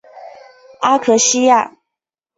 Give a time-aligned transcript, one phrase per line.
[0.79, 1.77] 阿克西亚。